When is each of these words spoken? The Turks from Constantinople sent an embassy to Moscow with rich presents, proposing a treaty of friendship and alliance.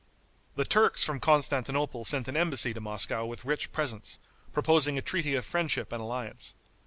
The 0.55 0.65
Turks 0.65 1.03
from 1.03 1.19
Constantinople 1.19 2.05
sent 2.05 2.27
an 2.27 2.35
embassy 2.35 2.73
to 2.73 2.81
Moscow 2.81 3.23
with 3.23 3.45
rich 3.45 3.71
presents, 3.71 4.17
proposing 4.51 4.97
a 4.97 5.01
treaty 5.03 5.35
of 5.35 5.45
friendship 5.45 5.91
and 5.91 6.01
alliance. 6.01 6.55